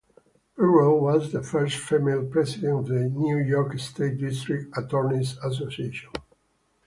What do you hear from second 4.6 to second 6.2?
Attorneys Association.